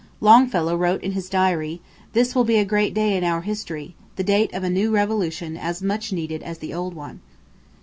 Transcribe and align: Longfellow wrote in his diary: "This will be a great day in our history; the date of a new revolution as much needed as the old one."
Longfellow 0.19 0.75
wrote 0.75 1.03
in 1.03 1.11
his 1.11 1.29
diary: 1.29 1.79
"This 2.13 2.33
will 2.33 2.43
be 2.43 2.57
a 2.57 2.65
great 2.65 2.95
day 2.95 3.15
in 3.15 3.23
our 3.23 3.41
history; 3.41 3.93
the 4.15 4.23
date 4.23 4.51
of 4.51 4.63
a 4.63 4.67
new 4.71 4.89
revolution 4.89 5.55
as 5.55 5.83
much 5.83 6.11
needed 6.11 6.41
as 6.41 6.57
the 6.57 6.73
old 6.73 6.95
one." 6.95 7.19